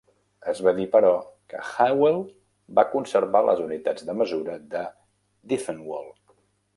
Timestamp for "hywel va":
1.73-2.87